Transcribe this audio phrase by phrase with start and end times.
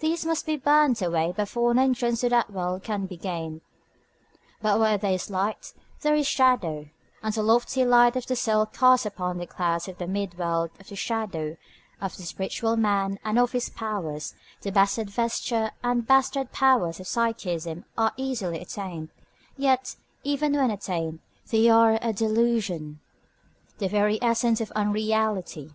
[0.00, 3.62] These must be burnt away before an entrance to that world can be gained.
[4.60, 6.90] But where there is light, there is shadow;
[7.22, 10.72] and the lofty light of the soul casts upon the clouds of the mid world
[10.76, 11.56] the shadow
[12.02, 17.00] of the spiritual man and of his powers; the bastard vesture and the bastard powers
[17.00, 19.08] of psychism are easily attained;
[19.56, 21.20] yet, even when attained,
[21.50, 23.00] they are a delusion,
[23.78, 25.70] the very essence of unreality.